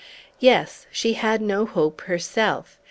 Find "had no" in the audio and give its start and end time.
1.13-1.63